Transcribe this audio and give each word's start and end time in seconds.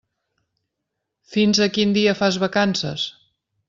Fins 1.35 1.63
a 1.67 1.69
quin 1.77 1.95
dia 2.01 2.19
fas 2.25 2.43
vacances? 2.49 3.09